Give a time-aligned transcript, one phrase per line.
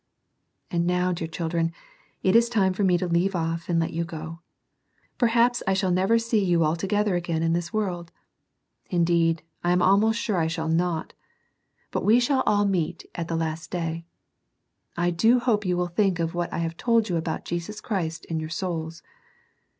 [0.71, 1.71] And now, dear children,
[2.23, 4.39] it is time for me to leave off and let you go.
[5.19, 8.01] Perhaps I shall never see you all together again in this ^Qd<i^\s!.5iS35^^^ 134
[8.89, 9.45] SERMONS FOR CHILDREN.
[9.63, 11.13] I am almost sure I shall not,—
[11.93, 14.07] ^but we shall all meet at the last day.
[14.97, 18.25] I do hope you will think of what I have told you about Jesus Christ
[18.27, 19.03] and your souls.